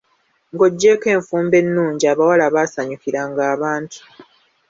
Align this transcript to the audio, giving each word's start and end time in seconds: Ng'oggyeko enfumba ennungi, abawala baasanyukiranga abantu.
Ng'oggyeko 0.53 1.05
enfumba 1.15 1.55
ennungi, 1.61 2.03
abawala 2.13 2.45
baasanyukiranga 2.55 3.41
abantu. 3.53 3.99